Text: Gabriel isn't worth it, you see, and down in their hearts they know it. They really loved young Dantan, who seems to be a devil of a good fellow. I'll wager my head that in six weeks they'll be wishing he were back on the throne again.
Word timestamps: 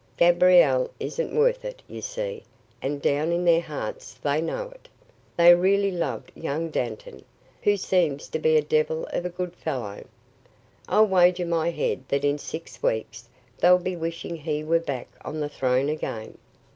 Gabriel 0.17 0.89
isn't 0.99 1.35
worth 1.35 1.63
it, 1.63 1.83
you 1.87 2.01
see, 2.01 2.41
and 2.81 3.03
down 3.03 3.31
in 3.31 3.45
their 3.45 3.61
hearts 3.61 4.15
they 4.15 4.41
know 4.41 4.67
it. 4.71 4.87
They 5.37 5.53
really 5.53 5.91
loved 5.91 6.31
young 6.33 6.71
Dantan, 6.71 7.23
who 7.61 7.77
seems 7.77 8.27
to 8.29 8.39
be 8.39 8.57
a 8.57 8.63
devil 8.63 9.05
of 9.13 9.25
a 9.25 9.29
good 9.29 9.53
fellow. 9.55 10.03
I'll 10.89 11.05
wager 11.05 11.45
my 11.45 11.69
head 11.69 12.05
that 12.07 12.25
in 12.25 12.39
six 12.39 12.81
weeks 12.81 13.29
they'll 13.59 13.77
be 13.77 13.95
wishing 13.95 14.37
he 14.37 14.63
were 14.63 14.79
back 14.79 15.07
on 15.23 15.39
the 15.39 15.49
throne 15.49 15.87
again. 15.87 16.35